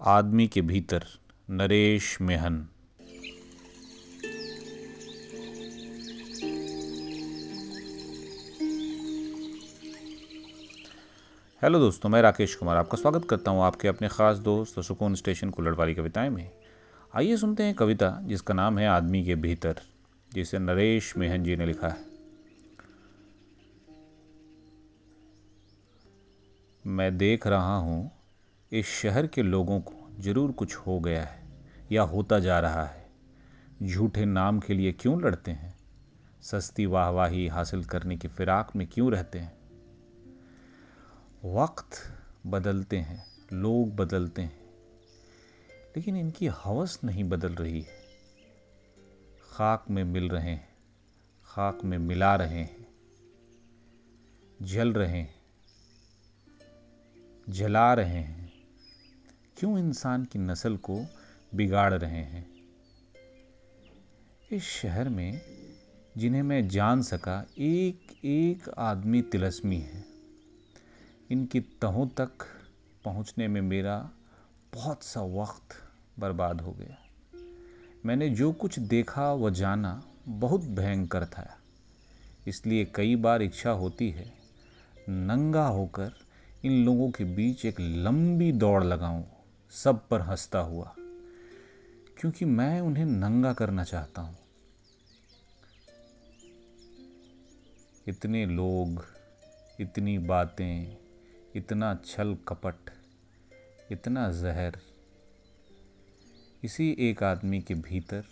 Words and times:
आदमी 0.00 0.46
के 0.48 0.62
भीतर 0.62 1.04
नरेश 1.50 2.18
मेहन। 2.20 2.68
हेलो 11.62 11.78
दोस्तों, 11.78 12.08
मैं 12.08 12.22
राकेश 12.22 12.54
कुमार 12.54 12.76
आपका 12.76 12.98
स्वागत 12.98 13.26
करता 13.30 13.50
हूँ 13.50 13.62
आपके 13.62 13.88
अपने 13.88 14.08
ख़ास 14.08 14.38
दोस्त 14.38 14.80
सुकून 14.80 15.14
स्टेशन 15.14 15.50
कुल्लड़ 15.50 15.74
वाली 15.74 15.94
कविताएँ 15.94 16.30
में। 16.30 16.50
आइए 17.16 17.36
सुनते 17.36 17.62
हैं 17.62 17.74
कविता 17.74 18.20
जिसका 18.22 18.54
नाम 18.54 18.78
है 18.78 18.86
आदमी 18.86 19.24
के 19.24 19.34
भीतर, 19.34 19.80
जिसे 20.34 20.58
नरेश 20.58 21.16
मेहन 21.16 21.44
जी 21.44 21.56
ने 21.56 21.66
लिखा 21.66 21.88
है। 21.88 22.06
मैं 26.86 27.18
देख 27.18 27.46
रहा 27.46 27.76
हूँ 27.76 28.17
इस 28.72 28.86
शहर 28.86 29.26
के 29.26 29.42
लोगों 29.42 29.80
को 29.80 29.92
ज़रूर 30.18 30.50
कुछ 30.52 30.74
हो 30.76 30.98
गया 31.00 31.22
है 31.24 31.42
या 31.92 32.02
होता 32.02 32.38
जा 32.38 32.58
रहा 32.60 32.84
है। 32.84 33.06
झूठे 33.82 34.24
नाम 34.24 34.58
के 34.60 34.74
लिए 34.74 34.92
क्यों 34.92 35.20
लड़ते 35.22 35.50
हैं? 35.50 35.72
सस्ती 36.42 36.86
वाहवाही 36.86 37.46
हासिल 37.48 37.84
करने 37.84 38.16
की 38.16 38.28
फिराक 38.28 38.74
में 38.76 38.86
क्यों 38.86 39.10
रहते 39.12 39.38
हैं? 39.38 39.56
वक्त 41.44 42.00
बदलते 42.46 42.96
हैं, 42.96 43.24
लोग 43.52 43.94
बदलते 43.96 44.42
हैं, 44.42 44.60
लेकिन 45.96 46.16
इनकी 46.16 46.46
हवस 46.56 46.98
नहीं 47.04 47.24
बदल 47.24 47.54
रही 47.54 47.80
है। 47.80 47.96
खाक 49.50 49.84
में 49.90 50.02
मिल 50.04 50.28
रहे 50.28 50.50
हैं, 50.50 50.68
खाक 51.48 51.84
में 51.84 51.98
मिला 51.98 52.34
रहे 52.36 52.58
हैं, 52.58 52.86
जल 54.62 54.92
रहे 54.92 55.08
हैं, 55.08 55.34
जला 57.48 57.92
रहे 57.94 58.08
हैं। 58.08 58.37
क्यों 59.58 59.78
इंसान 59.78 60.24
की 60.24 60.38
नस्ल 60.38 60.76
को 60.76 61.06
बिगाड़ 61.54 61.94
रहे 61.94 62.22
हैं? 62.22 62.50
इस 64.52 64.62
शहर 64.62 65.08
में, 65.08 65.40
जिन्हें 66.16 66.42
मैं 66.42 66.68
जान 66.68 67.02
सका 67.02 67.46
एक 67.58 68.24
एक 68.24 68.68
आदमी 68.68 69.22
तिलस्मी 69.22 69.76
है। 69.76 70.04
इनकी 71.30 71.60
तहों 71.60 72.08
तक 72.08 72.30
पहुँचने 73.04 73.48
में 73.48 73.60
मेरा 73.60 74.10
बहुत 74.74 75.02
सा 75.02 75.22
वक्त 75.22 75.68
बर्बाद 76.18 76.60
हो 76.60 76.72
गया। 76.72 76.98
मैंने 78.06 78.28
जो 78.28 78.52
कुछ 78.52 78.78
देखा 78.78 79.32
व 79.32 79.50
जाना 79.50 80.02
बहुत 80.28 80.60
भयंकर 80.60 81.24
था। 81.24 81.58
इसलिए 82.46 82.92
कई 82.94 83.16
बार 83.16 83.42
इच्छा 83.42 83.70
होती 83.70 84.10
है, 84.10 84.32
नंगा 85.08 85.66
होकर 85.66 86.12
इन 86.64 86.84
लोगों 86.84 87.10
के 87.10 87.24
बीच 87.24 87.64
एक 87.64 87.80
लंबी 87.80 88.52
दौड़ 88.52 88.84
लगाऊँ। 88.84 89.37
सब 89.70 90.08
पर 90.08 90.20
हंसता 90.20 90.58
हुआ, 90.58 90.94
क्योंकि 92.18 92.44
मैं 92.44 92.80
उन्हें 92.80 93.04
नंगा 93.04 93.52
करना 93.52 93.84
चाहता 93.84 94.22
हूँ। 94.22 94.36
इतने 98.08 98.46
लोग, 98.46 99.04
इतनी 99.80 100.18
बातें, 100.18 100.96
इतना 101.56 101.94
छल 102.06 102.36
कपट, 102.48 102.90
इतना 103.92 104.30
जहर, 104.32 104.78
इसी 106.64 106.96
एक 107.00 107.22
आदमी 107.22 107.60
के 107.60 107.74
भीतर 107.74 108.24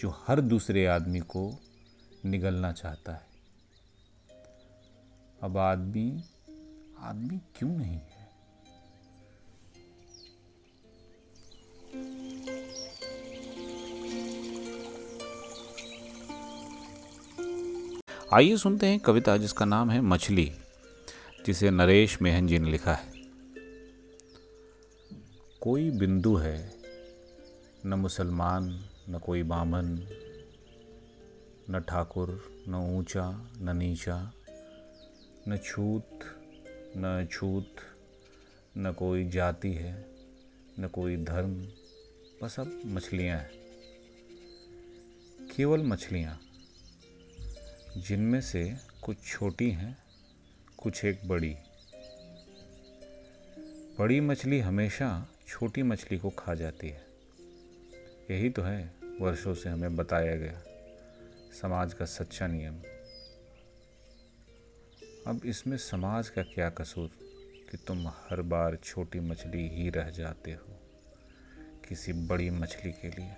जो 0.00 0.10
हर 0.26 0.40
दूसरे 0.40 0.86
आदमी 0.86 1.20
को 1.20 1.58
निगलना 2.24 2.72
चाहता 2.72 3.12
है। 3.12 3.28
अब 5.42 5.58
आदमी 5.58 6.24
आदमी 6.98 7.40
क्यों 7.56 7.70
नहीं 7.70 7.94
है? 7.94 8.13
आइए 18.34 18.56
सुनते 18.56 18.86
हैं 18.86 19.00
कविता 19.00 19.36
जिसका 19.36 19.64
नाम 19.64 19.90
है 19.90 20.00
मछली, 20.00 20.52
जिसे 21.46 21.70
नरेश 21.70 22.22
मेहन 22.22 22.46
जी 22.46 22.58
ने 22.58 22.70
लिखा 22.70 22.94
है। 22.94 23.12
कोई 25.60 25.90
बिंदु 25.90 26.34
है, 26.34 26.74
न 27.86 27.94
मुसलमान, 27.94 28.84
न 29.08 29.18
कोई 29.18 29.42
बामन, 29.42 29.84
न 31.70 31.80
ठाकुर, 31.80 32.64
न 32.68 32.74
ऊँचा, 32.74 33.50
न 33.60 33.76
नीचा, 33.76 34.32
न 35.48 35.56
छूत 35.56 36.20
न 36.96 37.28
छूत 37.32 37.76
न 38.78 38.92
कोई 38.92 39.28
जाति 39.28 39.72
है, 39.72 40.06
न 40.78 40.88
कोई 40.88 41.16
धर्म, 41.16 41.68
बस 42.42 42.60
अब 42.60 42.82
मछलियाँ 42.86 43.38
हैं। 43.38 43.50
केवल 45.56 45.82
मछलियाँ। 45.82 46.40
जिनमें 47.96 48.40
से 48.40 48.62
कुछ 49.02 49.16
छोटी 49.24 49.70
हैं, 49.70 49.96
कुछ 50.78 51.04
एक 51.04 51.20
बड़ी। 51.28 51.54
बड़ी 53.98 54.20
मछली 54.20 54.58
हमेशा 54.60 55.08
छोटी 55.48 55.82
मछली 55.82 56.18
को 56.18 56.30
खा 56.30 56.54
जाती 56.54 56.88
है। 56.88 57.06
यही 58.30 58.50
तो 58.50 58.62
है, 58.62 58.94
वर्षों 59.20 59.54
से 59.54 59.68
हमें 59.68 59.96
बताया 59.96 60.34
गया, 60.36 60.62
समाज 61.60 61.94
का 61.94 62.04
सच्चा 62.04 62.46
नियम। 62.46 62.80
अब 65.26 65.40
इसमें 65.44 65.76
समाज 65.76 66.28
का 66.28 66.42
क्या 66.44 66.70
कसूर 66.70 67.10
कि 67.70 67.76
तुम 67.76 68.08
हर 68.08 68.42
बार 68.42 68.76
छोटी 68.76 69.20
मछली 69.20 69.68
ही 69.68 69.88
रह 69.90 70.10
जाते 70.10 70.52
हो, 70.52 70.80
किसी 71.88 72.12
बड़ी 72.12 72.50
मछली 72.50 72.92
के 72.92 73.08
लिए? 73.08 73.36